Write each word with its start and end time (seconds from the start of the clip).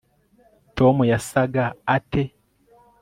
tom 0.77 0.95
yasaga 1.11 1.65
ate 1.95 2.23